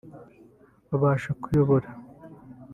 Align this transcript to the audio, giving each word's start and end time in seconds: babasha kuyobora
babasha 0.89 1.29
kuyobora 1.41 1.89